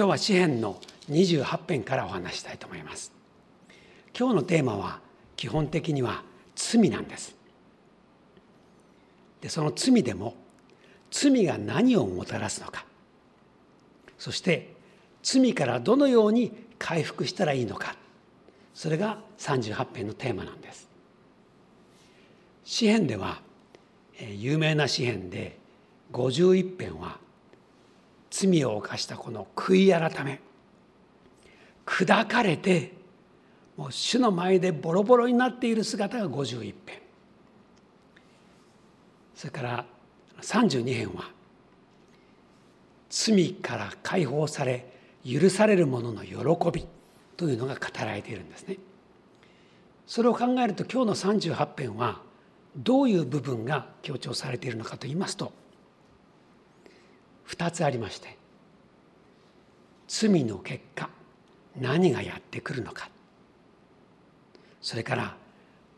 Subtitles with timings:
[0.00, 3.12] 今日は詩編の28編からお話したいと思います。
[4.18, 4.98] 今日のテーマは
[5.36, 6.22] 基本的には
[6.56, 7.36] 罪なんです。
[9.42, 10.36] でその罪でも
[11.10, 12.86] 罪が何をもたらすのか。
[14.18, 14.72] そして
[15.22, 17.94] 罪からどのように回復したらいいのか。
[18.72, 20.88] それが38編のテーマなんです。
[22.64, 23.42] 詩編では
[24.18, 25.58] 有名な詩編で
[26.12, 27.18] 51編は
[28.30, 30.40] 罪を犯したこの悔い改め
[31.84, 32.92] 砕かれて
[33.76, 36.74] もう主の前でボロボロになっている姿が51編
[39.34, 39.86] それから
[40.42, 41.30] 32編は
[43.08, 44.86] 罪から解放され
[45.24, 46.86] 許される者の喜び
[47.36, 48.76] というのが語られているんですね。
[50.06, 52.20] それを考えると今日の38編は
[52.76, 55.52] どういう部分が強調されているのかと言いますと
[57.60, 58.38] 2つありまして
[60.08, 61.10] 罪の結果
[61.78, 63.08] 何がやってくるのか。
[64.80, 65.36] それから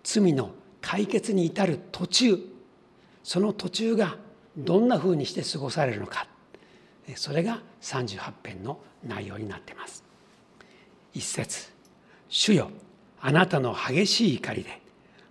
[0.02, 2.38] 罪の解決に至る途中
[3.22, 4.16] その途中が
[4.56, 6.26] どんなふうにして過ごされるのか。
[7.14, 10.02] それが38編の内容になっています。
[11.14, 11.70] 一節
[12.28, 12.70] 主よ
[13.20, 14.82] あなたの激しい怒りで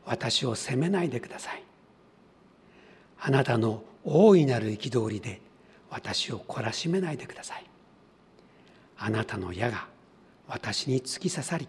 [0.06, 1.64] 私を責めないでください。
[3.20, 5.42] あなたの大いなる憤りで
[5.92, 7.66] 私を懲らしめないでください。
[8.98, 9.88] あなたの矢が
[10.48, 11.68] 私に突き刺さり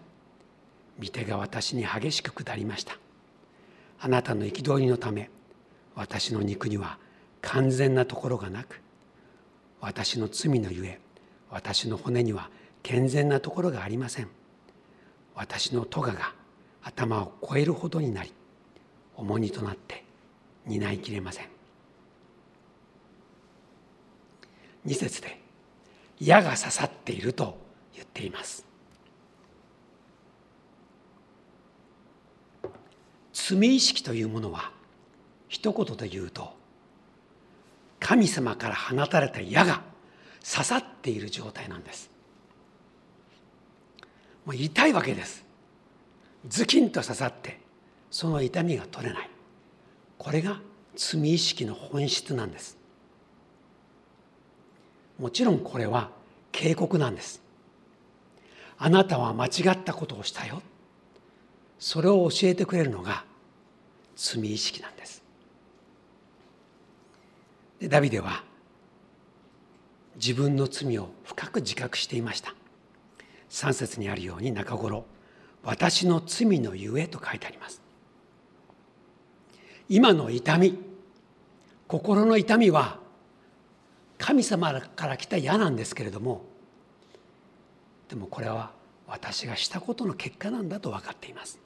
[0.99, 2.97] 御手が私に激しく下りました。
[3.99, 5.29] あなたの憤りのため
[5.95, 6.97] 私の肉には
[7.41, 8.81] 完全なところがなく
[9.79, 10.99] 私の罪のゆえ
[11.49, 12.49] 私の骨には
[12.81, 14.29] 健全なところがありません。
[15.35, 16.33] 私の咎が
[16.83, 18.33] 頭を超えるほどになり
[19.15, 20.03] 重荷となって
[20.65, 21.52] 担いきれません。
[24.85, 25.39] 二節で
[26.19, 27.57] 矢が刺さっていると
[27.93, 28.65] 言っています。
[33.33, 34.71] 罪意識というものは
[35.49, 36.53] 一言で言うと
[37.99, 39.81] 神様から放たれた矢が
[40.43, 42.11] 刺さっている状態なんです。
[44.45, 45.45] もう痛いわけです。
[46.47, 47.59] ズキンと刺さって
[48.11, 49.29] その痛みが取れない。
[50.17, 50.59] これが
[50.95, 52.77] 罪意識の本質なんです。
[55.23, 56.09] もちろんこれは
[56.51, 57.41] 警告なんです。
[58.77, 60.61] あなたは間違ったことをしたよ。
[61.79, 63.23] それを教えてくれるのが
[64.17, 65.23] 罪意識なんです。
[67.79, 68.43] でダビデは
[70.17, 72.53] 自分の罪を深く自覚していました。
[73.49, 75.05] 3節にあるように中頃
[75.63, 77.81] 私の罪のゆえと書いてあります。
[79.87, 80.77] 今の痛み
[81.87, 83.01] 心の痛みは
[84.23, 86.43] 神様から来た矢なんですけれども
[88.07, 88.71] でもこれは
[89.05, 91.59] 私がしたことの結果なんだと分かっています。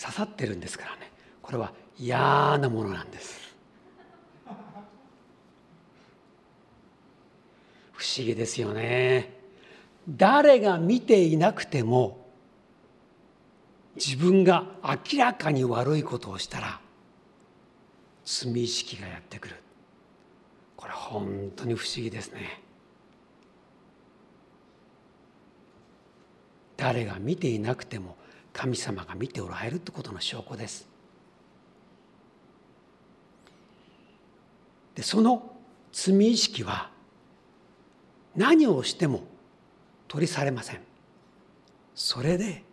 [0.00, 1.10] 刺さってるんですからね。
[1.42, 3.56] これは嫌なものなんです。
[7.92, 9.34] 不思議ですよね。
[10.08, 12.24] 誰が見ていなくても
[13.96, 14.66] 自分が
[15.12, 16.80] 明らかに悪いことをしたら
[18.24, 19.56] 罪意識がやってくる。
[20.76, 22.60] これ本当に不思議ですね。
[26.76, 28.16] 誰が見ていなくても
[28.52, 30.88] 神様が見ておられるってことの証拠です。
[34.94, 35.54] でその
[35.92, 36.90] 罪意識は
[38.34, 39.22] 何をしても
[40.08, 40.80] 取り去れません。
[41.94, 42.64] それで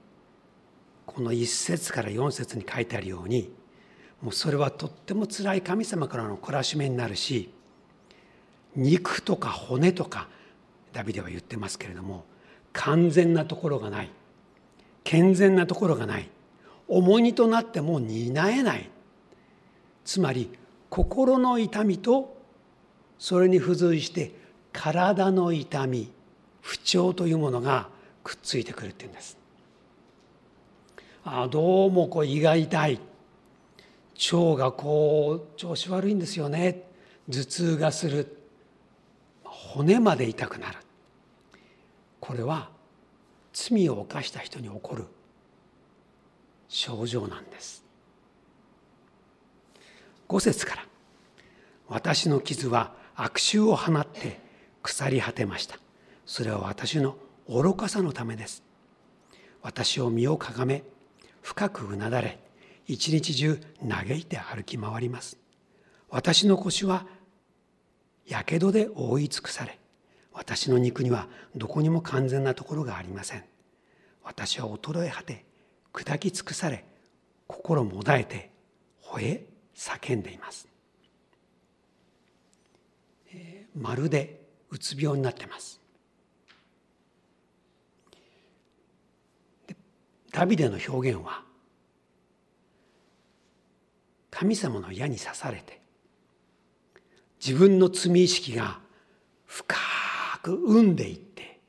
[1.05, 3.51] この1節から4節に書いてあるように
[4.21, 7.53] もうそれはとっても辛い神様からの懲らしめになるし
[8.75, 10.27] 肉とか骨とか
[10.93, 12.25] ダビデは言ってますけれども
[12.73, 14.09] 完全なところがない。
[15.03, 16.29] 健全なところがない。
[16.87, 18.89] 重荷となっても担えない。
[20.05, 20.51] つまり
[20.89, 22.37] 心の痛みと
[23.17, 24.33] それに付随して
[24.71, 26.11] 体の痛み
[26.61, 27.89] 不調というものが
[28.23, 29.37] くっついてくるっていうんです。
[31.23, 32.99] あどうもこう胃が痛い。
[34.19, 36.83] 腸がこう調子悪いんですよね。
[37.29, 38.37] 頭痛がする。
[39.43, 40.77] 骨まで痛くなる。
[42.19, 42.69] これは
[43.53, 45.05] 罪を犯した人に起こる。
[46.67, 47.83] 症状なんです。
[50.27, 50.85] 5節から
[51.89, 54.39] 「私の傷は悪臭を放って
[54.83, 55.79] 腐り果てました」
[56.27, 57.17] それは私の
[57.47, 58.63] 愚かさのためです。
[59.63, 60.83] 私を身をかがめ
[61.41, 62.37] 深くうなだれ
[62.91, 65.37] 一日中嘆いて歩き回ります。
[66.09, 67.05] 私の腰は
[68.25, 69.77] やけどで覆い尽くされ
[70.33, 73.43] 私の肉にはどこにも完全なところがありません。
[74.23, 75.45] 私は衰え果て
[75.93, 76.83] 砕き尽くされ
[77.45, 78.49] 心もだえて
[79.03, 79.45] 吠え
[79.75, 80.67] 叫んでいます、
[83.31, 85.79] えー、まるでうつ病になってます。
[90.31, 91.48] ダビデの表現は
[94.31, 95.81] 神様の矢に刺されて
[97.45, 98.79] 自分の罪意識が
[99.45, 99.75] 深
[100.43, 101.59] く生んでいって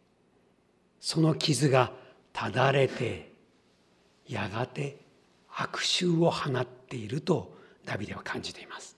[1.01, 1.93] その傷が
[2.33, 3.33] ただれて
[4.29, 4.99] やがて
[5.49, 7.55] 悪臭を放っていると
[7.85, 8.97] ダビデは感じています。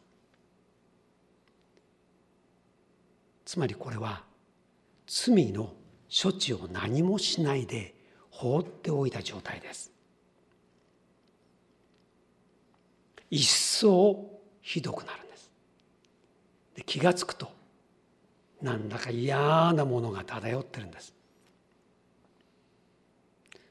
[3.45, 4.23] つまりこれは
[5.07, 5.75] 罪の
[6.11, 7.95] 処置を何もしないで
[8.31, 9.92] 放っておいた状態です。
[13.33, 14.31] 一層
[14.61, 15.51] ひどくなるんです。
[16.77, 17.51] で気が付くと
[18.61, 21.15] なんだか嫌なものが漂ってるんです。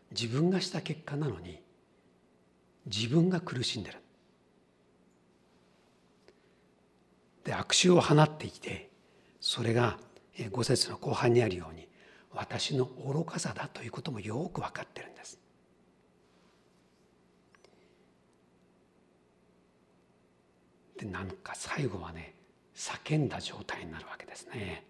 [0.10, 1.62] 自分がした結果なのに
[2.88, 4.00] 自分が苦しんでる。
[7.44, 8.90] で悪臭を放っていて
[9.40, 10.00] それが
[10.50, 11.88] 五節の後半にあるように
[12.34, 15.41] 私の愚かさだということもよく分かってるんです。
[21.02, 22.36] でなんか最後はね
[22.76, 24.86] 叫んだ状態になるわけですね。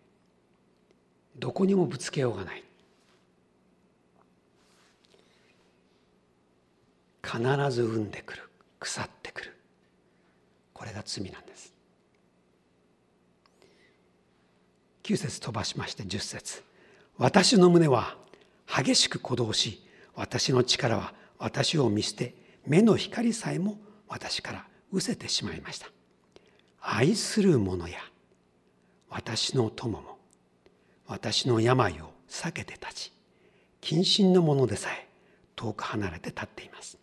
[1.38, 2.64] どこにもぶつけようがない。
[7.24, 7.40] 必
[7.72, 8.44] ず産んでくる。
[8.80, 9.58] 腐ってくる。
[10.74, 11.74] これが罪なんです。
[15.04, 16.64] 9節飛ばしまして10節。
[17.18, 18.18] 私の胸は
[18.68, 19.82] 激しく鼓動し
[20.16, 22.36] 私の力は私を見捨て
[22.66, 23.78] 目の光さえも
[24.08, 25.88] 私から失せてしまいました。
[26.82, 28.00] 愛する者や
[29.10, 30.18] 私の友も
[31.06, 33.14] 私の病を避けて立ち
[33.82, 35.08] 謹慎の者でさえ
[35.56, 36.98] 遠く離れて立っています。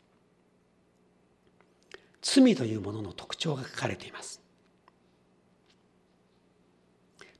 [2.21, 4.41] 罪というものの特徴が書かれています。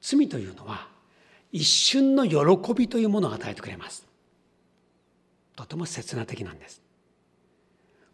[0.01, 0.89] 罪というのは
[1.51, 4.07] 一瞬の喜びというものを与えてくれます。
[5.57, 6.81] とても刹那的なんです。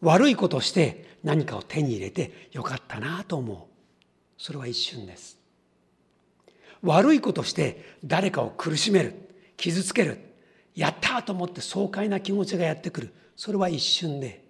[0.01, 3.74] 悪いことをして何かを手に入れてよかったなと思う。
[4.37, 5.39] それは一瞬です。
[6.83, 9.15] 悪いことして誰かを苦しめる
[9.57, 10.19] 傷つける
[10.75, 13.15] やったと思って爽快な気持ちがやってくる。
[13.37, 14.45] それは一瞬で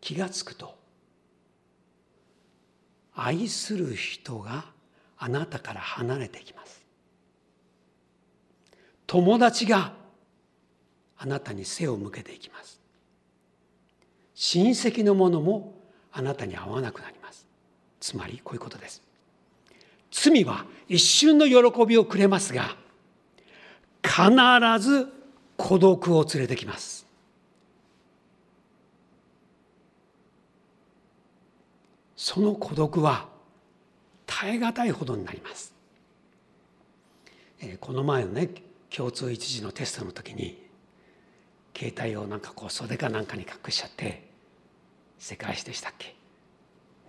[0.00, 0.76] 気がつくと
[3.14, 4.66] 愛する人が
[5.18, 6.84] あなたから離れていきます。
[9.06, 9.94] 友達が
[11.16, 12.80] あなたに背を向けていきます。
[14.34, 15.80] 親戚の者も
[16.12, 17.15] あなたに会わなくなります。
[18.06, 19.02] つまりこういうことです。
[20.12, 22.76] 罪は一瞬の喜びをくれますが
[24.00, 24.22] 必
[24.78, 25.08] ず
[25.56, 27.04] 孤独を連れてきます。
[32.14, 33.26] その孤独は
[34.24, 35.74] 耐え難いほどになります。
[37.60, 38.50] えこの前のね
[38.88, 40.64] 共通一時のテストの時に
[41.76, 44.28] 携帯をなんかこう袖かなんかに隠しちゃって
[45.18, 46.15] 世界史でしたっけ、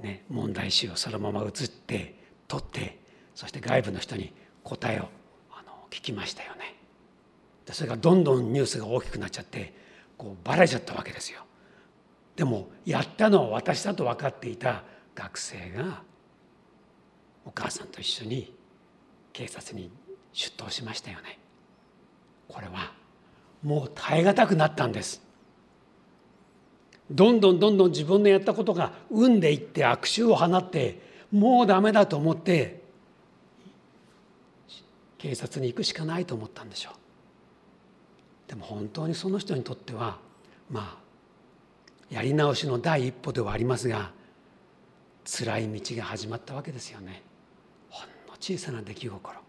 [0.02, 2.16] ね、問題集をそのまま写って
[2.48, 3.00] 取って
[3.34, 5.10] そして外部の人に答えを
[5.52, 6.76] あの聞きましたよね。
[7.66, 9.74] でそれがどんどんニュースが大きくなっちゃって
[10.18, 11.42] こうバレちゃったわけですよ。
[12.36, 14.84] でもやったのは私だと分かっていた
[15.16, 16.04] 学生が
[17.46, 18.56] お母さんと一緒に
[19.34, 19.92] 警察に
[20.34, 21.40] 出頭しましたよね
[22.48, 22.94] これは
[23.64, 25.22] もう耐え難くなったんです
[27.10, 31.00] どんどんどんどん自分のやったことが生んでいって悪臭を放って
[31.32, 32.82] もうダメだと思って
[35.18, 38.50] 警察に行くしかないと思ったんでしょう。
[38.50, 40.18] でも本当にその人にとっては
[40.70, 41.08] まあ
[42.10, 44.12] やり直しの第一歩ではありますが
[45.26, 47.24] 辛い道が始まったわけですよね。
[47.90, 49.40] ほんの小さな出来心。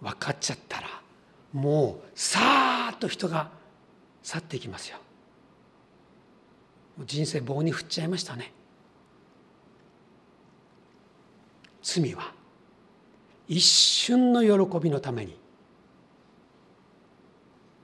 [0.00, 0.88] 分かっちゃったら
[1.52, 3.50] もうさーっと人が
[4.22, 4.98] 去っていきますよ。
[6.98, 8.52] 人生棒に振っちゃいましたね。
[11.82, 12.32] 罪は
[13.48, 15.36] 一瞬の喜びのために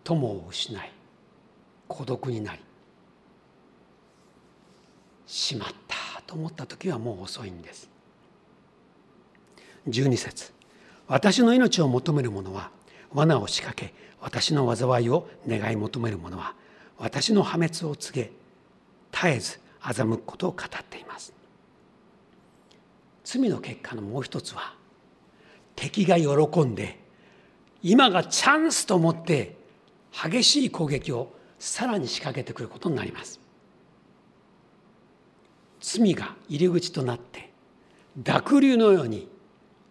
[0.04, 0.92] 友を失い
[1.88, 2.60] 孤独になり
[5.26, 7.90] しまったと思った時はもう遅いんです。
[9.88, 10.52] 12節
[11.06, 12.70] 私の命を求める者は
[13.12, 16.54] 罠を仕掛け私の災いを願い求める者は
[16.98, 18.37] 私の破滅を告げ
[19.12, 21.32] 絶えず欺くことを語っています。
[23.24, 24.74] 罪の結果のもう一つは
[25.76, 26.98] 敵が喜んで
[27.82, 29.56] 今がチャンスと思って
[30.10, 33.40] 激しい攻撃をさらに仕掛けてくることになります。
[35.80, 37.50] 罪が入り口となって
[38.16, 39.28] 濁流のように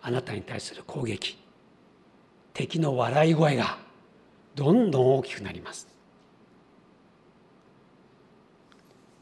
[0.01, 1.37] あなたに対する攻撃
[2.53, 3.77] 敵の笑い声が
[4.55, 5.87] どんどん大きくなります。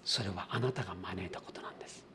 [0.05, 2.05] それはあなたが招いたことなんです。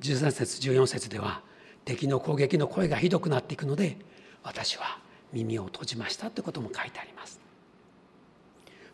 [0.00, 1.40] 13節14節では
[1.84, 3.96] 敵の攻撃の声がひどくなっていくので
[4.42, 4.98] 私は
[5.32, 7.40] 耳を閉じましたということも書いてあります。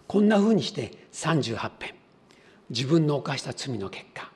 [0.06, 1.94] こんなふうにして38編
[2.70, 4.30] 自分の犯した罪の結果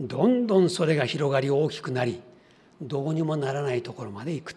[0.00, 2.20] どんどんそれが広がり大きくなり
[2.80, 4.56] どうにもならないところまで行く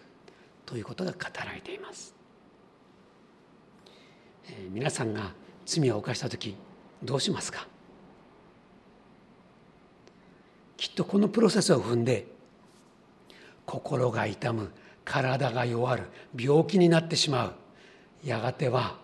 [0.64, 2.14] ということが語られています、
[4.48, 5.32] えー、皆さんが
[5.66, 6.54] 罪を犯した時
[7.02, 7.71] どうしますか？
[10.82, 12.26] きっとこのプロセスを踏んで
[13.64, 14.72] 心が痛む
[15.04, 17.54] 体が弱る病気になってしまう。
[18.24, 18.98] やがては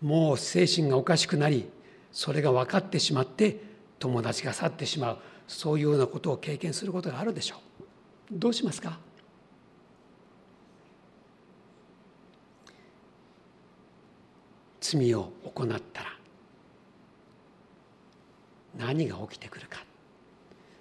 [0.00, 1.68] もう精神がおかしくなり
[2.12, 3.60] それが分かってしまって
[3.98, 5.18] 友達が去ってしまう。
[5.48, 7.84] そういうようなことを経験することがあるでしょう。
[8.30, 8.96] どうしますか？
[14.80, 16.16] 罪を行ったら
[18.78, 19.84] 何が起きてくるか。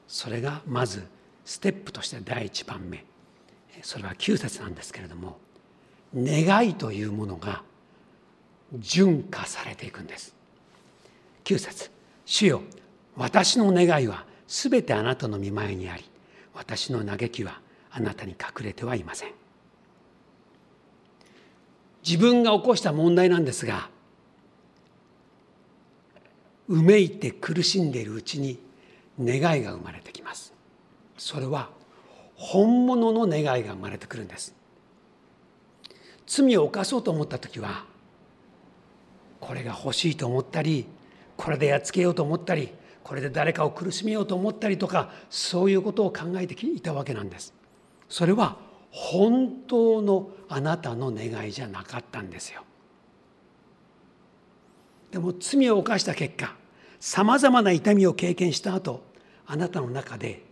[0.10, 1.06] それがまず
[1.46, 3.06] ステップとして第一番目。
[3.84, 5.38] それは9節なんですけれども
[6.14, 7.62] 願いというものが
[8.74, 10.36] 純化されていくんです。
[11.46, 11.92] 9節
[12.26, 12.62] 主よ
[13.16, 16.04] 私の願いはすべてあなたの見前にあり
[16.54, 17.62] 私の嘆きは
[17.92, 19.32] あなたに隠れてはいません。
[22.04, 23.90] 自分が起こした問題なんですが
[26.68, 28.60] うめいて苦しんでいるうちに
[29.20, 30.54] 願いが生まれてきます。
[31.18, 31.70] それは
[32.36, 34.56] 本物の願いが生まれてくるんです。
[36.26, 37.86] 罪を犯そうと思った時は
[39.40, 40.86] これが欲しいと思ったり
[41.36, 42.70] これでやっつけようと思ったり
[43.04, 47.54] これで誰かを苦しめようと思ったりとかそういうことを考えていたわけなんです。
[48.08, 48.58] それは
[48.92, 52.64] 本当のあなたの願いじゃなかったんですよ。
[55.12, 56.56] でも罪を犯した結果
[57.00, 59.02] さまざまな痛みを経験した後
[59.52, 60.44] あなたの中で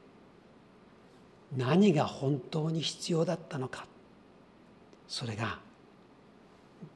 [1.56, 3.86] 何が本当に必要だったのか
[5.08, 5.60] それが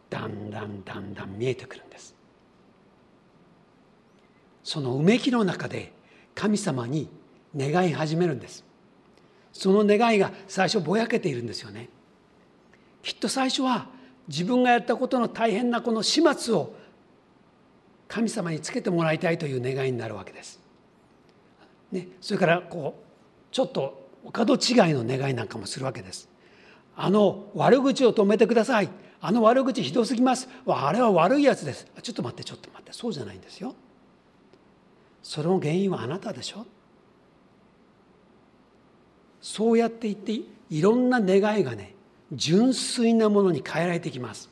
[0.09, 2.13] だんだんだんだん見えてくるんです。
[4.63, 5.93] そのうめきの中で
[6.35, 7.07] 神様に
[7.55, 8.65] 願い始めるんです。
[9.53, 11.87] その願いが最初ぼやけているんですよね。
[13.03, 13.87] きっと最初は
[14.27, 16.73] 自分がやったことの大変なこの始末を
[18.07, 20.70] 神様につけてもらいたいという願いになるわけです。
[21.91, 26.29] ね、それからこうちょっとお門違いの願いなんかもするわけです。
[26.95, 28.89] あの悪口を止めてください。
[29.19, 30.47] あの悪口ひどすぎます。
[30.67, 31.87] あれは悪いやつです。
[32.01, 33.75] ちょっと待ってちょっと待ってそうじゃないんですよ。
[35.23, 36.65] その原因はあなたでしょ。
[39.41, 41.95] そうやって言っていろんな願いがね
[42.31, 44.49] 純粋なものに変えられてきます。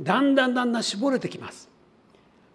[0.00, 1.68] だんだんだんだん絞れてきます。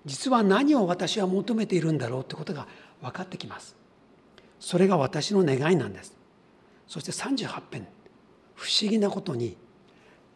[0.05, 2.67] 実は何を私は求めているんだろうってことが
[3.01, 3.75] 分かってきます。
[4.59, 6.15] それが私の願いなんです。
[6.87, 7.87] そして38編
[8.55, 9.57] 不思議なことに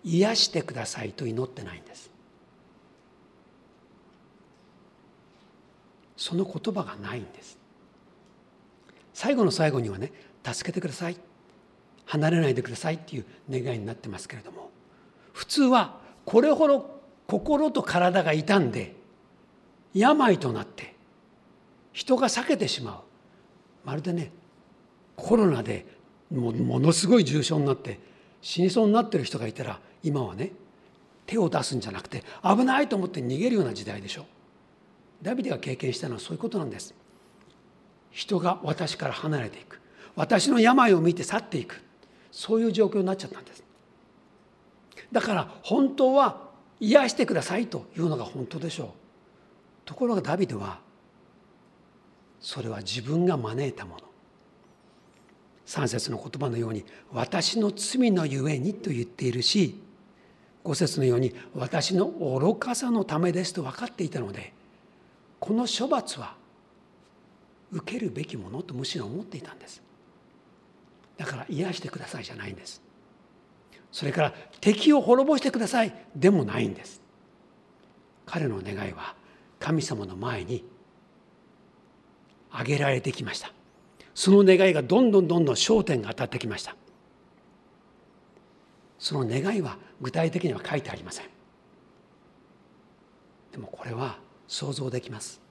[0.04, 2.12] 癒してくださいと祈ってないんです。
[6.18, 7.58] その言葉がないんです。
[9.14, 10.12] 最後の最後にはね
[10.44, 11.18] 助けてください。
[12.06, 14.70] 離れないでくださいっていう願いになってますけれども
[15.34, 18.96] 普通はこれほど心と体が傷んで
[19.94, 20.95] 病となって
[21.96, 22.96] 人が避けてしまう。
[23.86, 24.30] まるでね
[25.16, 25.86] コロナで
[26.30, 28.00] もものすごい重症になって
[28.42, 30.52] 死にそうになってる人がいたら今はね
[31.25, 34.25] 手を出すんじゃなくて危ないと思って逃げるような時代でしょ。
[35.22, 36.94] ダビデが経験したのはそういうことなんです。
[38.12, 39.80] 人が私から離れていく。
[40.18, 41.82] 私の病を見て去っていく。
[42.30, 43.64] そういう状況になっちゃったんです。
[45.14, 46.50] だから本当は
[46.82, 48.88] 癒してくださいというのが本当でしょう。
[49.86, 50.84] ところがダビデは
[52.46, 54.02] それは自分が招いたもの。
[55.66, 59.82] 3節の言葉のように「私の罪のゆえに」と言っているし
[60.64, 64.54] 5節のように「私の愚かさのためです」と分かっていたので
[65.40, 66.36] この処罰は
[67.72, 69.82] 受けるべきものとむしろ思っていたんです。
[71.18, 72.80] だから癒してくださいじゃないんです。
[73.92, 77.02] それから敵を滅ぼしてくださいでもないんです。
[78.28, 79.16] 彼の願いは
[79.60, 80.75] 神様の前に
[82.56, 83.52] 挙げられてきました。
[84.14, 86.76] その願いがどんどんどんどん焦点が当たってきました。
[88.98, 91.26] その願いは具体的には書いてありません。
[93.52, 95.42] でもこれは想像できます。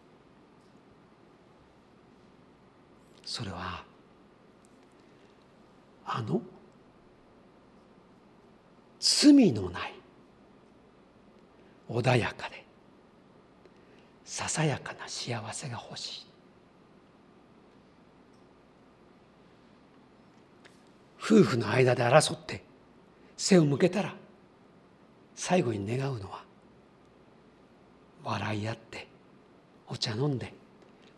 [3.25, 3.85] それは
[6.07, 6.41] あの
[9.01, 9.95] 罪のない
[11.89, 12.65] 穏やかで
[14.25, 16.34] ささやかな幸せが欲しい。
[21.25, 22.63] 夫婦の間で争って
[23.39, 24.15] 背を向けたら
[25.35, 26.45] 最後に願うのは
[28.23, 29.09] 笑い合って
[29.89, 30.53] お茶飲んで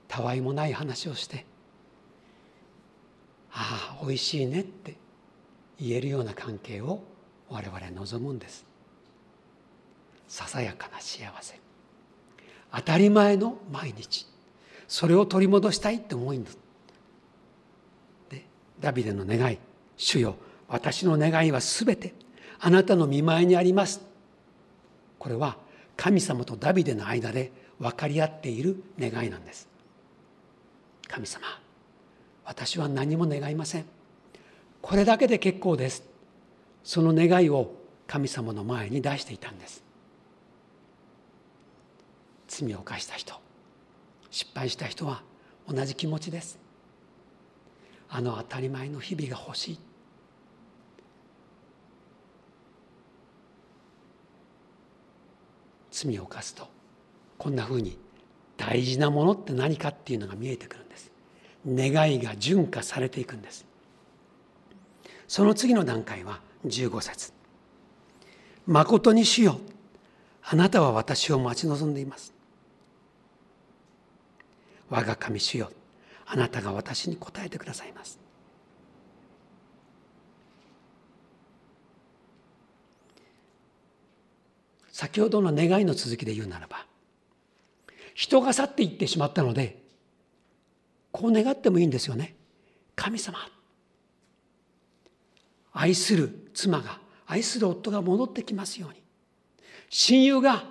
[0.07, 1.45] たわいもない話をして
[3.51, 4.95] ああおいしいねって
[5.81, 7.03] 言えるような関係を
[7.49, 8.67] 我々望むんです。
[10.29, 11.59] ささやかな幸せ。
[12.75, 14.27] 当たり前の毎日。
[14.89, 16.59] それを取り戻したいって思いんです
[18.31, 18.45] で
[18.79, 19.59] ダビデの願い。
[19.97, 20.37] 主よ
[20.69, 22.15] 私の願いはすべて
[22.59, 24.01] あなたの見舞いにあります。
[25.19, 25.57] これは
[25.97, 29.69] 神様とダビデの間で分かり合っている願いなんです。
[31.09, 31.45] 神様
[32.45, 33.85] 私は何も願いません。
[34.81, 36.05] これだけで結構です。
[36.85, 37.73] その願いを
[38.07, 39.83] 神様の前に出していたんです。
[42.49, 43.35] 罪を犯した人
[44.31, 45.23] 失敗した人は
[45.69, 46.59] 同じ気持ちです。
[48.09, 49.79] あの当たり前の日々が欲しい。
[55.97, 56.69] 罪を犯すと。
[57.39, 57.99] こんなふうに
[58.59, 61.11] 大事なものって何かっていうのが見えてくるんです。
[61.67, 63.65] 願いが純化されていくんです。
[65.27, 67.33] その次の段階は15節。
[68.67, 69.61] 誠に主よ
[70.43, 72.35] あなたは私を待ち望んでいます。
[74.91, 75.71] 我が神主よ
[76.27, 78.26] あなたが私に答えてくださいます。
[84.97, 86.87] 先ほどの願いの続きで言うならば
[88.15, 89.79] 人が去っていってしまったので
[91.13, 92.35] こう願ってもいいんですよね。
[92.95, 93.37] 神様
[95.75, 99.03] 愛する妻が愛する夫が戻ってきますように。
[99.91, 100.65] 親友が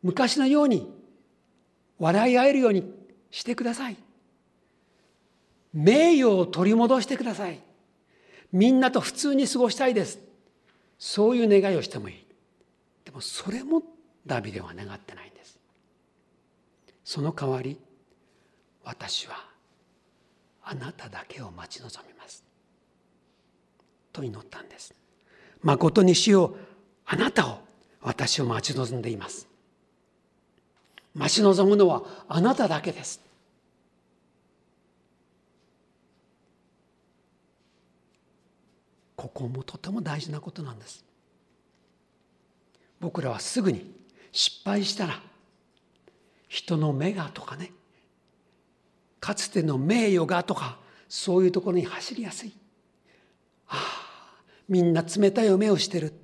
[0.00, 0.88] 昔のように
[1.98, 2.88] 笑い合えるように
[3.32, 3.96] してください。
[5.74, 7.58] 名誉を取り戻してください。
[8.52, 10.20] みんなと普通に過ごしたいです。
[11.00, 12.25] そういう願いをしてもいい。
[13.16, 13.82] もそれも
[14.26, 15.58] ダビデは願ってないんです。
[17.02, 17.80] その代わり
[18.84, 19.34] 私は
[20.62, 22.44] あなただけを待ち望みます。
[24.12, 24.94] と祈ったんです。
[25.62, 26.56] 誠に主よ
[27.06, 27.58] あなたを
[28.02, 29.48] 私を待ち望んでいます。
[31.14, 33.20] 待ち望むのはあなただけです。
[39.16, 41.05] ここもとても大事なことなんです。
[43.06, 43.88] 僕らはすぐに
[44.32, 45.22] 失敗したら
[46.48, 47.70] 人の目がとかね
[49.20, 52.52] かつての名誉がとかそういうところに走りやすい。
[53.68, 56.14] ああみんな冷たい目をしてる。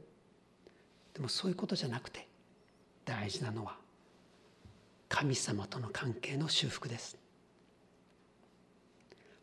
[1.15, 2.27] でもそういうことじゃなくて
[3.05, 3.77] 大事なのは
[5.09, 7.17] 神様との関係の修復です。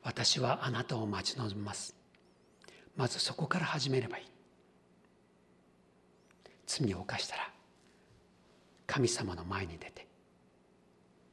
[0.04, 1.96] 私はあなたを待ち望みます。
[2.98, 4.39] まずそこから始めればいい。
[6.70, 7.50] 罪を犯したら
[8.86, 10.08] 神様の前に出て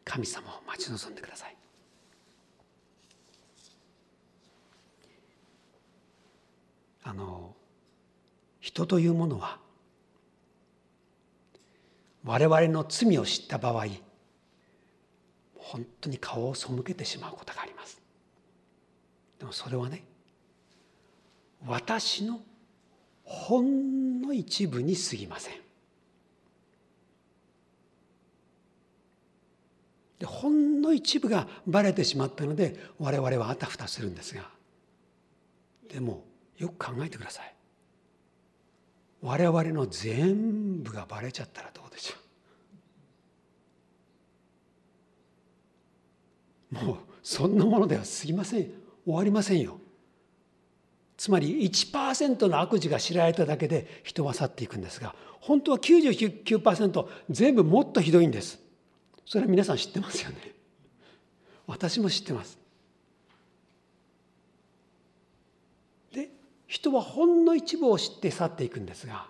[0.02, 1.56] 神様を待ち望んでください。
[7.02, 7.54] あの
[8.60, 9.58] 人というものは
[12.24, 13.86] 我々の罪を知った場合
[15.54, 18.00] 本当に顔を背けてしまうことがあります。
[19.38, 20.02] でもそれはね
[21.66, 22.40] 私の
[23.26, 25.54] ほんの一部に過ぎません。
[30.20, 34.48] でほんの一部がバレてしまったので我々はあたふたするんですが。
[35.92, 36.24] でも
[36.56, 37.54] よく考えてください。
[39.20, 42.14] 我々の全部がバレちゃったらどうでしょ
[46.80, 46.84] う。
[46.86, 48.70] もうそんなものでは過ぎません。
[49.04, 49.80] 終わりませんよ。
[51.16, 58.58] つまり1%の悪事が知られただけで人は去っていくんですが本当は99%全部もっとひどいんです。
[59.24, 60.36] それは皆さん知ってますよね。
[61.66, 62.58] 私も知ってます。
[66.12, 66.30] で
[66.66, 69.28] 人はほんの一部を知って去っていくんですが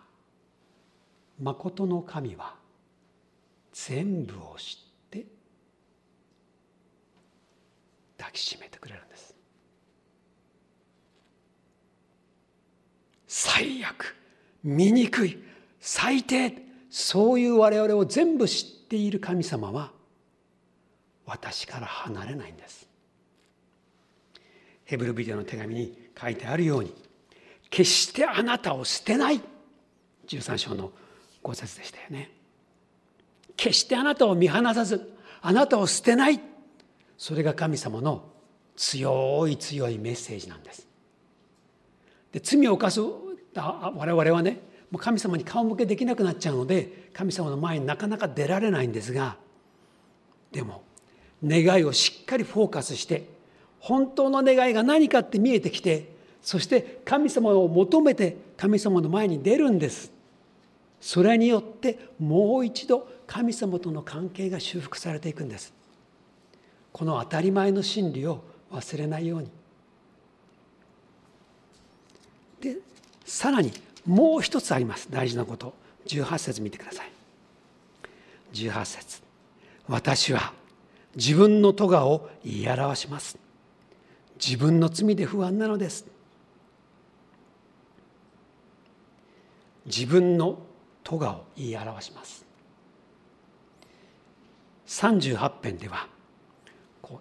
[1.41, 2.55] まことの神は
[3.73, 5.27] 全部を知って
[8.17, 9.36] 抱きしめてくれるんです。
[13.39, 14.17] 最悪
[14.65, 15.39] 醜い
[15.79, 16.55] 最低
[16.89, 19.93] そういう我々を全部知っている神様は
[21.27, 22.89] 私から離れないんです。
[24.85, 26.95] ヘブルビデオの手紙に書いてあるように
[27.69, 29.43] 決してあなたを捨てない。
[30.29, 30.91] 13章の
[31.45, 32.31] 5節でしたよね。
[33.55, 36.41] 決してあなたを見放さずあなたを捨てない。
[37.19, 38.31] それが神様の
[38.77, 40.89] 強い強いメッセージなんです。
[42.33, 43.01] で罪を犯す
[43.63, 49.37] 我々はねもう神様に顔向けできなくなっちゃうので神様の前になかなか出られないんですが
[50.53, 50.83] でも
[51.45, 53.29] 願いをしっかりフォーカスして
[53.81, 60.13] 本当の願いが何かって見えてきてそして神様を求めて神様の前に出るんです。
[61.01, 65.75] それによってもう一度神様との関係が修復されていくんです。
[66.93, 69.51] この当たり前の真理を忘れないように。
[72.61, 72.79] で
[73.27, 73.73] さらに
[74.07, 75.09] もう一つあります。
[75.11, 75.75] 大事なこと。
[76.07, 77.11] 18節見てください。
[78.55, 79.23] 18節。
[79.89, 80.53] 私は
[81.17, 83.37] 自分の咎を言い表します。
[84.43, 86.07] 自分の罪で不安なのです。
[89.87, 90.59] 自分の
[91.03, 92.47] 咎を言い表します。
[94.87, 96.07] 38編では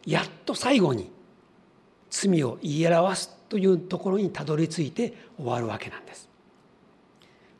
[0.05, 1.09] やっと最後に
[2.15, 6.29] 罪を言い表すというところにたどり着いて終わるわけなんです。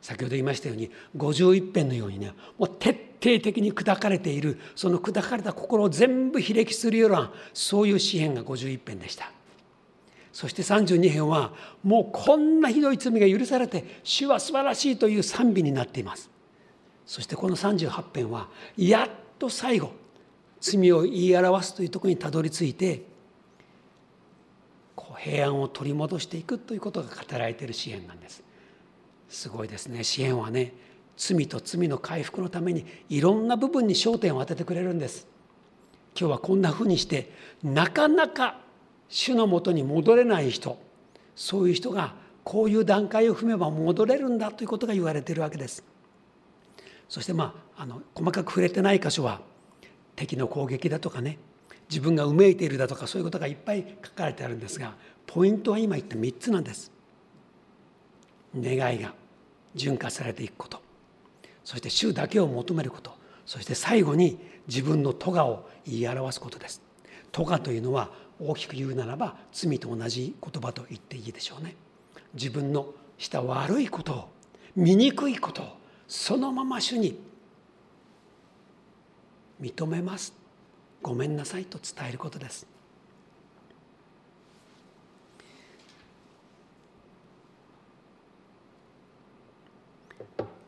[0.00, 2.90] 先ほど言いましたように51編のようにねもう徹
[3.20, 9.30] 底的に砕かれているその砕かれた心を全部卑歴するようなそういう詩篇が51編でした。
[10.32, 16.30] そして32編はもうこんなひどい罪が許されて主は素晴らしいという賛美になっています。
[17.04, 19.92] そしてこの38編はやっと最後
[20.60, 23.15] 罪を言い表すというところにたどり着いて
[25.16, 28.42] 平安を取り戻していくということが語られている詩篇なんです。
[29.28, 30.04] すごいですね。
[30.04, 30.72] 支援はね
[31.16, 35.26] 罪と罪の回復のためにいろんな部分に焦点を当ててくれるんです。
[36.18, 37.30] 今日はこんなふうにして
[37.62, 38.60] なかなか
[39.08, 40.78] 主のもとに戻れない人
[41.34, 45.84] そういう人がこういう段階を踏めば戻れるんだということが言われているわけです。
[47.08, 49.40] そしてまああの細かく触れてない箇所は
[50.16, 51.38] 敵の攻撃だとかね
[51.88, 54.94] 自分がうめいているだとかそういうことがいっぱい書かれてあるんですが
[55.26, 56.92] ポイントは今言った3つなんです。
[58.58, 59.14] 願いが
[59.74, 60.80] 純化されていくこと。
[61.64, 63.12] そして主だけを求めること。
[63.44, 66.82] そして最後に自分の咎を言い表すことです。
[67.32, 71.76] 咎というのは大きく言うならば罪と同じ言葉と言っていいでしょうね。
[72.34, 74.28] 自分のした悪いことを
[74.74, 75.66] 醜いことを
[76.06, 77.18] そのまま主に
[79.60, 80.34] 認めます。
[81.02, 82.66] ごめんなさいと伝えることです。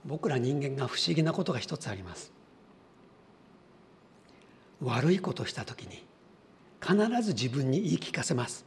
[0.05, 2.33] 僕ら人間が不思議なことが一つあります。
[4.81, 6.07] 悪いことした時に
[6.81, 8.65] 必ず自分に言い聞かせます。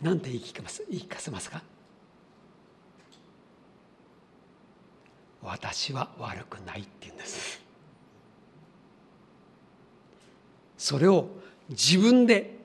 [0.00, 0.84] なんて言い聞かます？
[0.88, 1.62] 言い聞かせますか？
[5.42, 7.65] 私は悪くないって言うんです。
[10.78, 11.28] それを
[11.68, 12.58] 自分で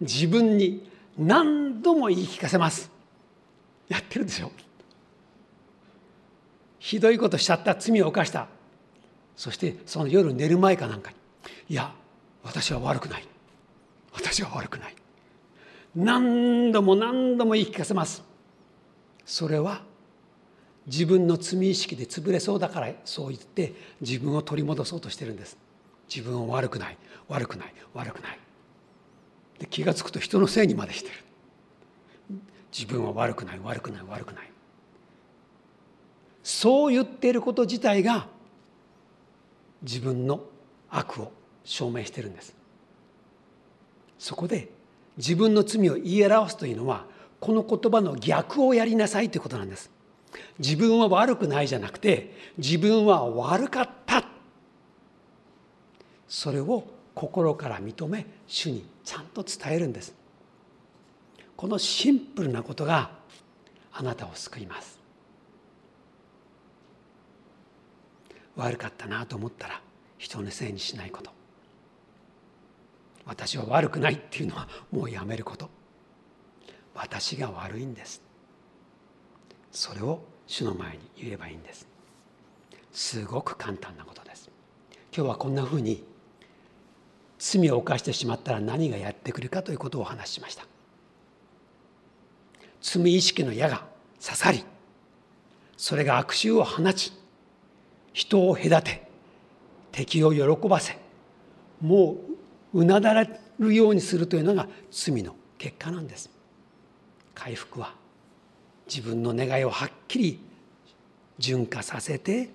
[0.00, 2.90] 自分に何度も言い聞かせます。
[3.88, 4.52] やってるでしょ。
[6.78, 8.46] ひどいことしちゃった罪を犯した。
[9.36, 11.16] そしてその夜寝る前かなんかに
[11.68, 11.92] いや
[12.42, 13.24] 私は悪くない。
[14.12, 14.94] 私は悪くない。
[15.94, 18.22] 何度も何度も言い聞かせます。
[19.24, 19.82] それは
[20.86, 25.58] 自分の罪意識で潰れそうだからそう言って自分を取り戻そうとしてるんです。
[26.14, 26.96] 自分は悪くない。
[27.28, 27.74] 悪くない。
[27.94, 28.38] 悪くない。
[29.58, 31.14] で気が付くと人のせいにまでしてる。
[32.76, 33.60] 自分は悪くない。
[33.62, 34.02] 悪くない。
[34.08, 34.50] 悪くない。
[36.42, 38.26] そう言っていること自体が
[39.82, 40.40] 自分の
[40.90, 41.32] 悪を
[41.64, 42.54] 証明してるんです。
[44.18, 44.68] そこで
[45.16, 47.04] 自分の罪を言い表すというのは
[47.40, 49.90] この言葉の逆をやりなさいということなんです。
[50.58, 54.27] 自分は悪くないじゃなくて自分は悪かった
[56.28, 60.14] それを心から認め主にちゃんと伝えるんです。
[61.56, 63.10] このシンプルなことが
[63.92, 64.98] あなたを救います。
[68.54, 69.80] 悪かったなと思ったら
[70.18, 71.30] 人のせいにしないこと。
[73.24, 75.68] 私は悪くないっていうのはもうやめること。
[76.94, 78.22] 私が悪いんです。
[79.70, 81.86] それを主の前に言えばいいんです。
[82.92, 84.50] すごく簡単なことです。
[85.14, 86.04] 今日はこんなふうに
[87.38, 90.66] 罪を犯してしまったら何がやってくるかということをお話ししました。
[92.80, 93.84] 罪意識の矢が
[94.20, 94.64] 刺さり
[95.76, 97.12] それが悪臭を放ち
[98.12, 99.08] 人を隔て
[99.92, 100.98] 敵を喜ばせ
[101.80, 102.16] も
[102.72, 106.30] ううなだれるようにするというのが罪の結果なんです。
[107.34, 107.94] 回復は
[108.86, 110.40] 自分の願いをはっきり
[111.38, 112.50] 純化させて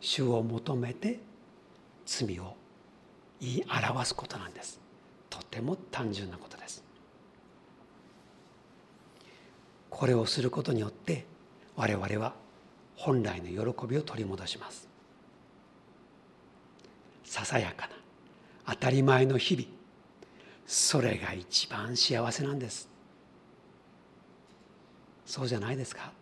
[0.00, 1.18] 主を求めて
[2.06, 2.54] 罪を
[3.40, 4.80] 言い表すことなんです。
[5.30, 6.84] とても単純なことです。
[9.90, 11.24] これをすることによって
[11.76, 12.34] 我々は
[12.96, 14.88] 本来の喜びを取り戻します。
[17.24, 17.92] ささやかな
[18.74, 19.66] 当たり前の日々
[20.66, 22.88] それが一番幸せなんです。
[25.26, 26.12] そうじゃないですか。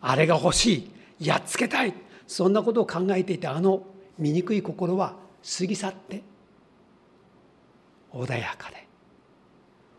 [0.00, 1.94] あれが欲しいやっつけたい
[2.26, 3.84] そんなことを考えていたあの
[4.18, 6.22] 醜い心は過ぎ去って
[8.12, 8.86] 穏やかで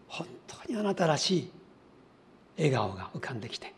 [0.07, 1.51] 本当にあなたらしい
[2.57, 3.73] 笑顔が浮かんできて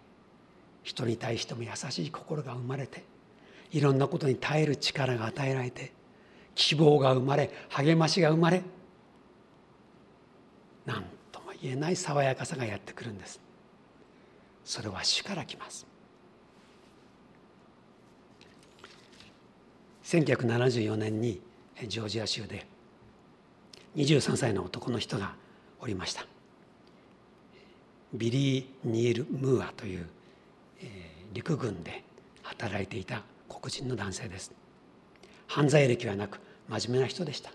[0.84, 3.04] 人に対しても優しい心が生まれて
[3.71, 5.91] いろんなことに耐える力が与えられて
[6.54, 8.62] 希望が生まれ励ましが生まれ
[10.86, 13.41] 何とも言えない爽やかさがやってくるんです。
[14.63, 15.86] それは主から来ます。
[20.04, 21.41] 1974年に
[21.88, 22.66] ジョージア州で
[23.96, 25.34] 23歳の男の人が
[25.80, 26.26] おりました。
[28.14, 30.08] ビリー・ニール・ムーアという、
[30.82, 32.04] えー、陸軍で
[32.44, 34.54] 働いていた黒人の男性です。
[35.48, 37.52] 犯罪歴はなく真面目な人でした、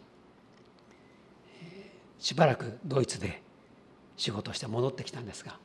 [1.62, 3.42] えー、しばらくドイツで
[4.16, 5.58] 仕事して戻ってきたんですが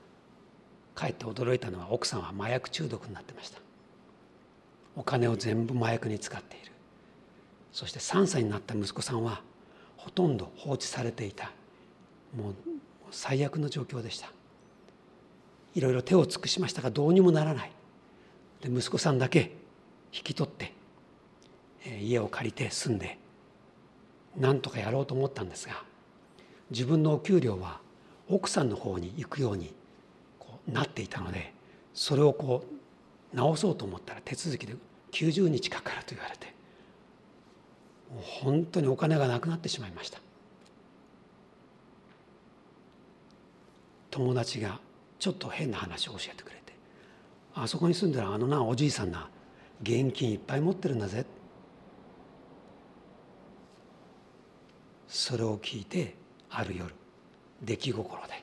[0.95, 3.59] 帰って驚いたのは奥さんは麻薬中毒になってました。
[4.95, 6.71] お金を全部麻薬に使っている。
[7.75, 9.41] そして3歳になった息子さんは
[9.97, 11.51] ほとんど放置されていた。
[12.33, 12.53] もう
[13.11, 14.31] 最悪の状況でした。
[15.73, 17.71] いろいろ手を尽くしましたがどうにもならない。
[18.61, 19.57] で息子さんだけ
[20.13, 20.71] 引き取って、
[21.99, 23.17] 家を借りて住んで
[24.37, 25.83] 何とかやろうと思ったんですが
[26.71, 27.81] 自分のお給料は
[28.29, 29.75] 奥さんの方に行くように
[30.39, 31.53] こうなっていたので
[31.93, 32.63] それをこ
[33.33, 34.75] う直そうと思ったら手続きで
[35.11, 36.54] 90日かかると言われて
[38.21, 40.19] 本当にお金がなくなってしまいました。
[44.15, 44.79] 友達が
[45.19, 46.73] ちょっと変な話を教えてくれて
[47.53, 49.27] あそこに住んでるあのなおじいさんな
[49.81, 51.25] 現金いっぱい持ってるんだぜ
[55.09, 56.15] それを聞いて
[56.49, 56.93] ある夜
[57.61, 58.41] 出来心で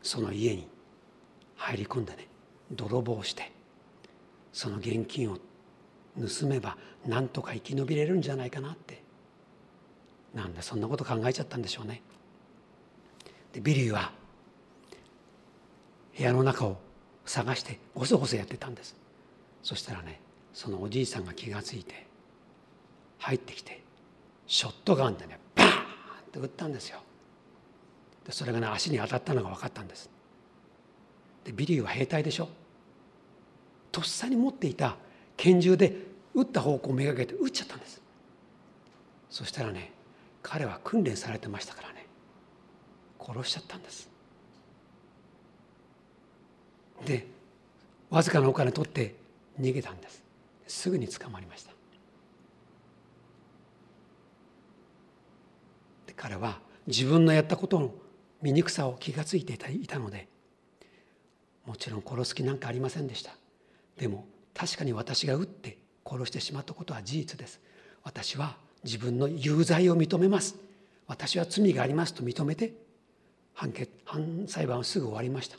[0.00, 0.68] その家に
[1.56, 2.28] 入り込んでね
[2.70, 3.50] 泥棒して
[4.52, 5.38] その現金を
[6.16, 9.02] 盗めばなんとか生き延びれるんじゃないかなって。
[10.34, 12.02] なんでそんなこと考えちゃったんでしょうね。
[13.52, 14.12] でビリーは
[16.16, 16.78] 部屋の中を
[17.24, 18.96] 探してごそごそやってたんです。
[19.62, 20.20] そしたらね
[20.52, 22.06] そのおじいさんが気が付いて
[23.18, 23.82] 入ってきて
[24.46, 25.74] ショットガンでねバーンっ
[26.32, 27.00] て撃ったんですよ。
[28.26, 30.10] でそれがね足に当たったのが分かったんです。
[31.44, 32.48] でビリーは兵隊でしょ。
[33.90, 34.96] とっさに持っていた
[35.42, 35.96] 拳銃で
[36.34, 38.00] 撃った方向をめがけて撃っちゃったんです。
[39.28, 39.90] そしたらね
[40.40, 42.06] 彼は訓練されてましたからね。
[43.18, 44.08] 殺しちゃったんです。
[47.04, 47.26] で
[48.08, 49.16] わずかなお金取って
[49.60, 50.22] 逃げたんです。
[50.68, 51.72] すぐに捕まりました。
[56.06, 57.90] で彼は自分のやったことの
[58.42, 60.28] 醜さを気が付いていたので
[61.66, 63.34] もちろん殺す気なんかありませんでした。
[63.96, 64.24] でも
[64.54, 67.60] 確かに私が撃って殺してしまったことは事実です
[68.02, 70.56] 私は自分の有罪を認めます
[71.06, 72.74] 私は罪がありますと認めて
[73.54, 75.56] 判決判裁判はすぐ終わりました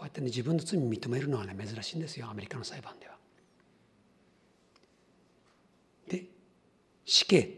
[0.00, 3.14] こうやってね自分の罪を認めるのはね珍しいんですよアメリカの裁判では。
[6.08, 6.24] で
[7.04, 7.50] 死刑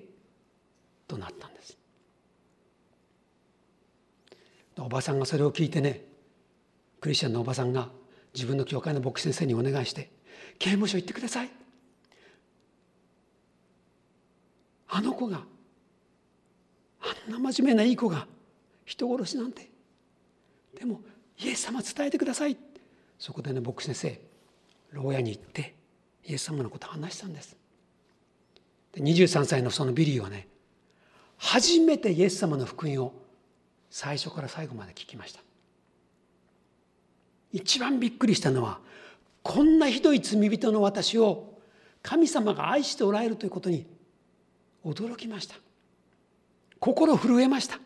[1.07, 1.79] となったんです。
[4.77, 6.05] おばさんがそれを聞いてね
[7.01, 7.91] クリスチャンのおばさんが
[8.35, 10.11] 自分の教会の牧師先生にお願いして
[10.59, 11.51] 「刑務所行ってください」
[14.89, 15.45] あの子が
[17.01, 18.27] あんな真面目ないい子が
[18.85, 19.71] 人殺しなんて。
[20.79, 21.01] でも
[21.39, 22.57] イエス様伝えてください。
[23.19, 24.21] そこでね牧師先生
[24.91, 25.75] 牢屋に行って
[26.25, 27.57] イエス様のこと話したんです。
[28.93, 30.49] で23歳のそのビリーはね
[31.39, 33.15] 初めてイエス様の福音を
[33.91, 35.41] 最初から最後まで聞きました。
[37.53, 38.81] 一番びっくりしたのは
[39.43, 41.59] こんなひどい罪人の私を
[42.03, 43.87] 神様が愛しておられるということに
[44.85, 45.55] 驚きました。
[46.81, 47.79] 心震えました。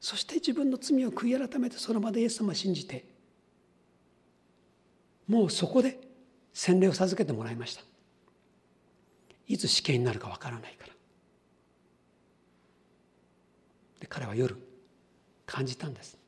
[0.00, 3.04] そして自分の罪を悔い改めてその場でイエス様を信じて
[5.28, 6.00] もうそこで
[6.52, 7.82] 洗礼を授けてもらいました。
[9.46, 10.92] いつ死刑になるかわからないから。
[14.00, 14.56] で彼は夜
[15.46, 16.18] 感じたんです。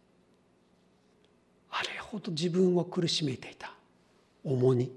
[2.10, 3.72] ほど自分を苦しめていた。
[4.44, 4.90] 重荷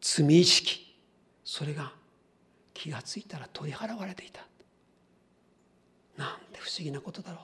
[0.00, 0.96] 罪意識
[1.44, 1.92] それが
[2.72, 4.46] 気が付いたら取り払われていた。
[6.16, 7.40] なんて不思議なことだろう。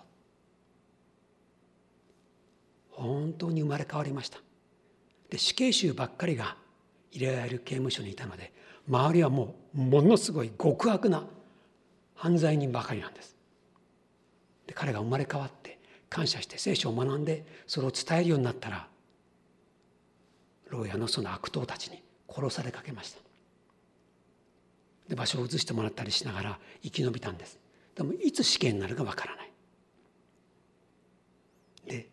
[2.92, 4.38] 本当に生まれ変わりました。
[5.28, 6.56] で死刑囚ばっかりが
[7.10, 8.52] 入れられる刑務所にいたので
[8.88, 11.26] 周りはもうものすごい極悪な
[12.14, 13.36] 犯罪人ばかりなんです。
[14.66, 15.75] で彼が生まれ変わって
[16.08, 18.88] 感謝して聖書を学んでそれを伝えるようになったら
[20.70, 23.20] 牢屋のその悪党たちに殺されかけました。
[25.08, 27.58] で場所を移してもらったりしながら生き延びたんです。
[27.94, 29.50] でもいつ死刑になるかわからない。
[31.86, 32.08] で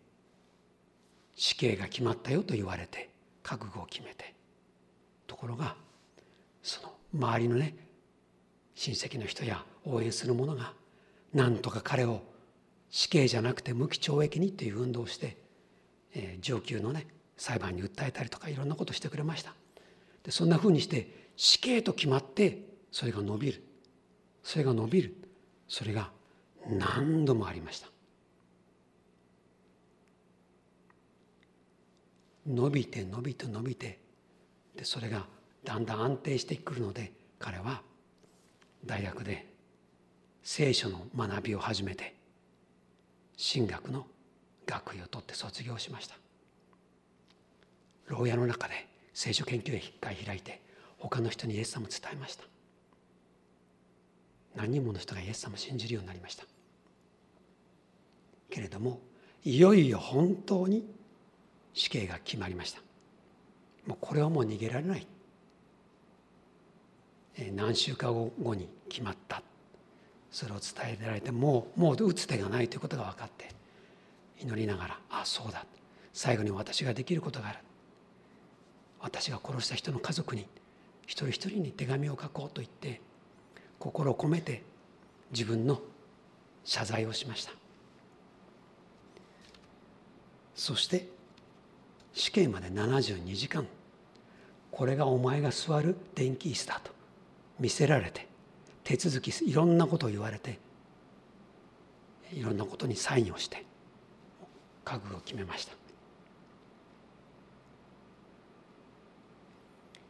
[1.35, 3.09] 死刑が決まったよと言われて
[3.41, 4.33] 覚悟を決めて
[5.25, 5.75] ところが
[6.61, 7.75] その周りのね
[8.75, 10.73] 親戚の人や応援する者が
[11.33, 12.21] なんとか彼を
[12.93, 15.35] 死刑じゃなくて無期懲役にっていう運動をして、
[16.13, 19.55] えー、上級のね裁判に訴えたりとかいろんなことしてくれました。
[20.21, 22.59] でそんなふうにして死刑と決まって
[22.91, 23.63] それが伸びる。
[24.43, 25.15] それが伸びる。
[25.67, 26.11] それが
[26.67, 27.87] 何度もありました。
[32.45, 33.99] 伸びて伸びて伸びて
[34.75, 35.25] でそれが
[35.63, 37.81] だんだん安定してくるので彼は
[38.85, 39.47] 大学で
[40.43, 42.21] 聖書の学びを始めて
[43.45, 44.05] 神学の
[44.65, 46.15] 学位を取って卒業しました。
[48.07, 50.61] 牢屋の中で聖書研究会開いて
[50.97, 52.45] 他の人にイエス様を伝えました。
[54.55, 56.45] 何人もの人がイエス様を信じるようになりました。
[58.49, 59.01] けれども
[59.43, 60.87] いよいよ本当に
[61.73, 62.81] 死刑が決まりました。
[63.85, 65.05] もうこれはもう逃げられない。
[67.53, 69.43] 何週間後に決まった。
[70.33, 73.49] それを伝えられてもうもう打つ手がないということが分かって
[74.41, 75.63] 祈りながらああそうだ。
[76.11, 77.59] 最後に私ができることがある。
[78.99, 80.47] 私が殺した人の家族に
[81.05, 82.99] 一人一人に手紙を書こうと言って
[83.77, 84.63] 心を込めて
[85.31, 85.79] 自分の
[86.63, 87.51] 謝罪をしました。
[90.55, 91.07] そして
[92.13, 93.67] 死刑まで72時間
[94.71, 96.91] これがお前が座る電気椅子だと
[97.59, 98.32] 見せられて
[98.83, 100.59] 手続きいろんなことを言われて
[102.33, 103.65] いろんなことにサインをして
[104.83, 105.73] 覚悟を決めました。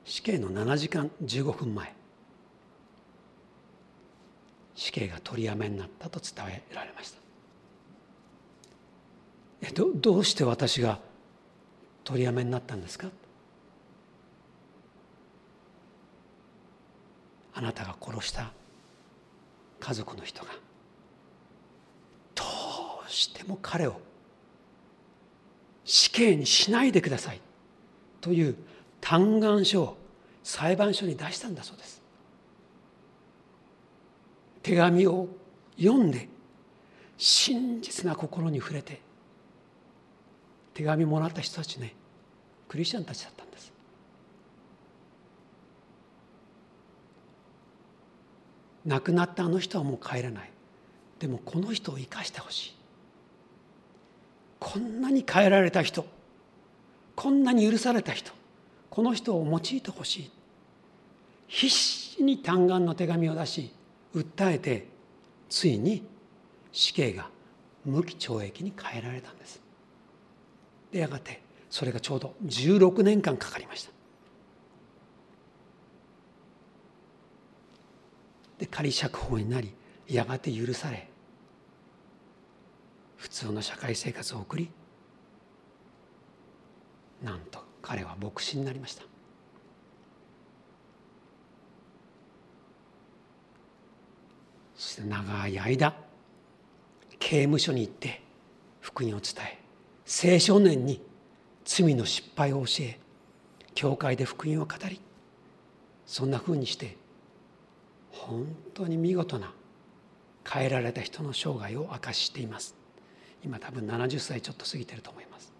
[0.05, 1.93] 死刑の7時間15分前
[4.75, 7.19] 死刑が取りやめになったと伝えられました。
[9.61, 10.99] えどどうして私が
[12.03, 13.09] 取りやめになったんですか？
[17.55, 18.51] あなたが殺した
[19.83, 20.51] 家族の人が
[22.35, 22.43] ど
[23.05, 23.99] うしても彼を
[25.83, 27.41] 死刑にしないでください
[28.21, 28.55] という
[29.01, 29.97] 嘆願書を
[30.41, 32.01] 裁判所に出したんだそうです。
[34.61, 35.27] 手紙を
[35.77, 36.29] 読んで
[37.17, 39.01] 真実な心に触れて
[40.73, 41.93] 手紙もらった人たちね
[42.69, 43.72] クリスチャンたちだったんです。
[48.85, 50.51] 亡くなったあの人はもう帰らない。
[51.19, 52.75] でもこの人を生かしてほしい。
[54.59, 56.05] こんなに変えられた人。
[57.15, 58.31] こんなに許された人。
[58.89, 60.31] この人を用いてほしい。
[61.47, 63.71] 必死に嘆願の手紙を出し
[64.15, 64.87] 訴えて
[65.49, 66.03] ついに
[66.71, 67.29] 死刑が
[67.85, 69.61] 無期懲役に変えられたんです。
[70.91, 73.92] でやがてそれがちょうど16年間かかりました。
[78.63, 79.73] で仮釈放になり
[80.07, 81.09] やがて許され
[83.17, 84.69] 普通の社会生活を送り
[87.21, 89.03] なんと彼は牧師になりました。
[94.77, 95.93] そして長い間
[97.19, 98.21] 刑務所に行って
[98.79, 101.01] 福音を伝え青少年に
[101.65, 102.99] 罪の失敗を教え
[103.75, 105.01] 教会で福音を語り
[106.05, 107.02] そんなふうにして
[108.13, 109.53] 本当に見事な
[110.47, 112.75] 変えられた人の生涯を明かしています。
[113.43, 115.51] 今多分70歳ちょっと過ぎてると思います。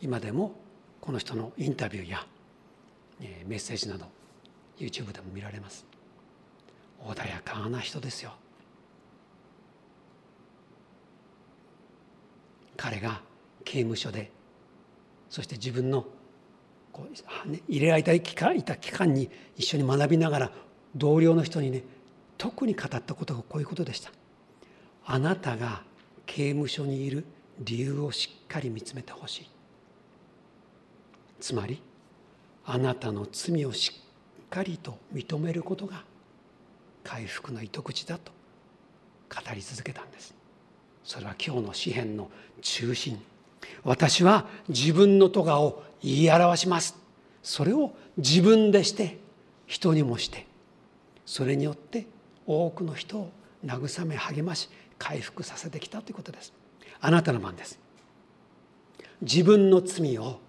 [0.00, 0.52] 今でも
[1.00, 2.26] この人のインタビューや
[3.46, 4.06] メッセージなど
[4.78, 5.84] YouTube でも見られます。
[7.04, 8.32] 穏やかな人ですよ。
[12.76, 13.20] 彼が
[13.64, 14.30] 刑務所で
[15.28, 16.06] そして自分の
[16.98, 17.06] こ
[17.46, 20.50] う、ね、入れられた期間いた期間に一緒に学びながら
[20.96, 21.84] 同僚の人にね
[22.36, 24.10] 特に語ったことがこういうことでした。
[25.06, 25.82] あなたが
[26.26, 27.24] 刑務所にいる
[27.60, 29.50] 理由をしっかり見つめてほしい。
[31.40, 31.80] つまり
[32.64, 33.92] あなたの罪をし
[34.44, 36.02] っかりと認めることが
[37.04, 38.32] 回復の糸口だと
[39.30, 40.34] 語り続けたんです
[41.04, 42.30] それは今日の詩篇の
[42.60, 43.22] 中心
[43.84, 46.96] 私は自分の咎を言い表します。
[47.42, 49.18] それを自分でして
[49.66, 50.46] 人にもして
[51.24, 52.06] それによって
[52.46, 53.30] 多くの人を
[53.64, 54.68] 慰め励まし
[54.98, 56.52] 回復させてきたということです。
[57.00, 57.78] あなたの番です。
[59.22, 60.40] 自分の罪を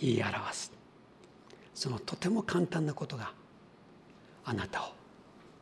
[0.00, 0.72] 言い表す。
[1.74, 3.32] そのとても簡単なことが
[4.44, 4.92] あなたを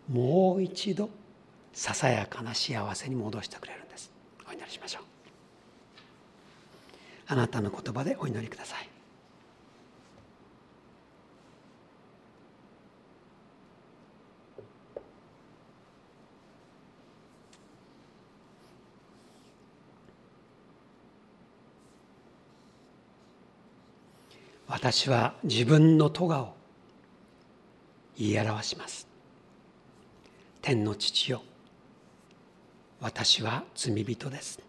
[0.09, 1.11] もう一度
[1.73, 4.11] ささやかな幸せに戻してくれるんです。
[4.49, 5.03] お祈りしましょう。
[7.29, 8.88] あなたの言葉でお祈りください。
[24.81, 26.55] 私は自分の咎を
[28.17, 29.09] 言い表します。
[30.63, 31.43] 天の父よ
[33.01, 34.61] 私は罪人です。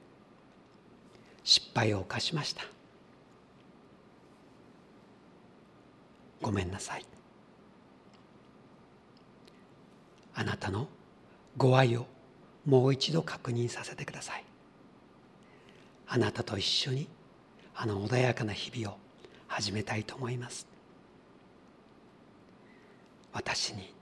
[1.43, 2.63] 失敗を犯しました。
[6.41, 7.05] ごめんなさい。
[10.33, 10.87] あなたの
[11.55, 12.07] ご愛を
[12.65, 14.43] もう一度確認させてください。
[16.07, 17.07] あなたと一緒に
[17.75, 19.08] あの穏やかな日々を
[19.49, 20.65] 始めたいと思います。
[23.33, 23.93] 私に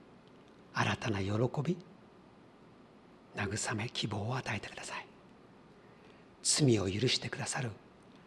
[0.72, 1.30] 新たな喜
[1.62, 1.76] び
[3.34, 5.06] 慰め希望を与えてください。
[6.42, 7.70] 罪を許してくださる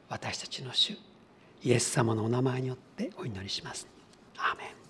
[0.10, 0.98] 私たちの主
[1.64, 3.88] イエス様のお名前によってお祈りします。
[4.38, 4.81] アーメン。